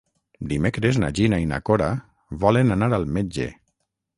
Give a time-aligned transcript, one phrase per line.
[0.53, 1.91] Dimecres na Gina i na Cora
[2.45, 3.51] volen anar al metge.